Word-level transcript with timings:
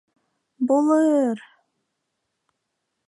Булыр... 0.71 1.43